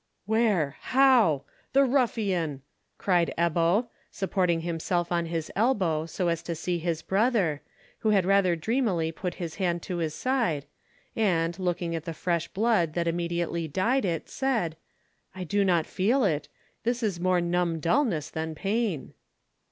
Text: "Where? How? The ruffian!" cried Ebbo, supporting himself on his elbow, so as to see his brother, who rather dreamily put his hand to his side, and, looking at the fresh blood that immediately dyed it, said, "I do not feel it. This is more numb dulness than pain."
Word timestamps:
"Where? 0.25 0.77
How? 0.81 1.43
The 1.73 1.83
ruffian!" 1.83 2.63
cried 2.97 3.31
Ebbo, 3.37 3.85
supporting 4.09 4.61
himself 4.61 5.11
on 5.11 5.27
his 5.27 5.51
elbow, 5.55 6.07
so 6.07 6.27
as 6.27 6.41
to 6.41 6.55
see 6.55 6.79
his 6.79 7.03
brother, 7.03 7.61
who 7.99 8.09
rather 8.09 8.55
dreamily 8.55 9.11
put 9.11 9.35
his 9.35 9.57
hand 9.61 9.83
to 9.83 9.97
his 9.97 10.15
side, 10.15 10.65
and, 11.15 11.59
looking 11.59 11.95
at 11.95 12.05
the 12.05 12.15
fresh 12.15 12.47
blood 12.47 12.93
that 12.93 13.07
immediately 13.07 13.67
dyed 13.67 14.03
it, 14.03 14.27
said, 14.27 14.75
"I 15.35 15.43
do 15.43 15.63
not 15.63 15.85
feel 15.85 16.23
it. 16.23 16.47
This 16.81 17.03
is 17.03 17.19
more 17.19 17.39
numb 17.39 17.79
dulness 17.79 18.31
than 18.31 18.55
pain." 18.55 19.13